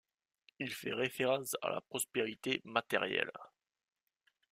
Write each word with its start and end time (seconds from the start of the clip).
Il 0.57 0.73
fait 0.73 0.95
référence 0.95 1.55
à 1.61 1.69
la 1.69 1.79
prospérité 1.81 2.59
matérielle. 2.65 3.29